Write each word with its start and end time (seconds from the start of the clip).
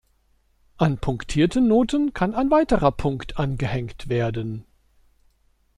An 0.79 0.97
punktierte 0.97 1.61
Noten 1.61 2.11
kann 2.11 2.33
ein 2.33 2.49
weiterer 2.49 2.91
Punkt 2.91 3.37
angehängt 3.37 4.09
werden. 4.09 4.65